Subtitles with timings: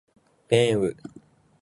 [0.47, 1.11] 便于阅读